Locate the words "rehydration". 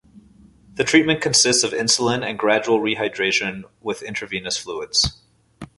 2.79-3.65